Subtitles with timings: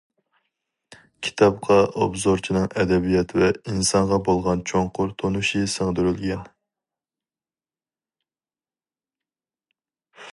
[1.25, 6.45] كىتابقا ئوبزورچىنىڭ ئەدەبىيات ۋە ئىنسانغا بولغان چوڭقۇر تونۇشى سىڭدۈرۈلگەن.